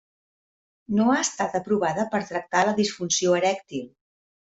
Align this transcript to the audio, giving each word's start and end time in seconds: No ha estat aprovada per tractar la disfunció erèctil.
No 0.99 1.03
ha 1.11 1.17
estat 1.25 1.57
aprovada 1.59 2.05
per 2.13 2.21
tractar 2.29 2.63
la 2.69 2.73
disfunció 2.79 3.37
erèctil. 3.41 3.85